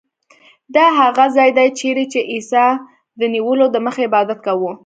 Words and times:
دا 0.75 0.85
هغه 0.99 1.25
ځای 1.35 1.49
دی 1.57 1.69
چیرې 1.79 2.05
چې 2.13 2.19
عیسی 2.31 2.67
د 3.19 3.21
نیولو 3.33 3.65
دمخه 3.75 4.01
عبادت 4.09 4.39
کاوه. 4.45 4.71